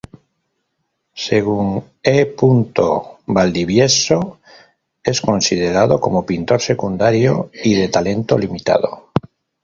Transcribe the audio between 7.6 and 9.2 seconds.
y de talento limitado.